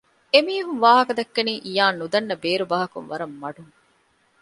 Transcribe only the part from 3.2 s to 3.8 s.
މަޑުން